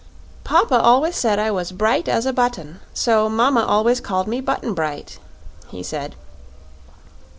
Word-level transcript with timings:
"Papa 0.43 0.79
always 0.81 1.15
said 1.15 1.37
I 1.37 1.51
was 1.51 1.71
bright 1.71 2.07
as 2.09 2.25
a 2.25 2.33
button; 2.33 2.79
so 2.91 3.29
mama 3.29 3.63
always 3.63 4.01
called 4.01 4.25
me 4.25 4.41
Button 4.41 4.73
Bright," 4.73 5.19
he 5.67 5.83
said. 5.83 6.15